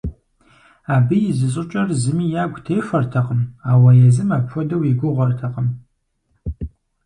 [0.95, 5.67] Абы и зыщӏыкӏэр зыми ягу техуэртэкъым, ауэ езым апхуэдэу и гугъэтэкъым.